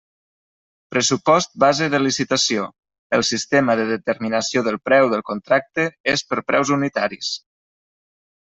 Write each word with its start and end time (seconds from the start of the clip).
Pressupost 0.93 1.51
base 1.63 1.89
de 1.95 1.99
licitació: 2.05 2.65
el 3.19 3.25
sistema 3.29 3.77
de 3.81 3.87
determinació 3.91 4.65
del 4.69 4.81
preu 4.89 5.13
del 5.15 5.25
contracte 5.31 5.89
és 6.15 6.25
per 6.33 6.45
preus 6.53 6.77
unitaris. 6.81 7.31